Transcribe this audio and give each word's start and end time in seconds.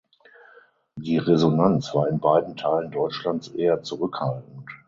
Die 0.97 1.19
Resonanz 1.19 1.93
war 1.93 2.07
in 2.07 2.19
beiden 2.19 2.55
Teilen 2.55 2.89
Deutschlands 2.89 3.49
eher 3.49 3.83
zurückhaltend. 3.83 4.67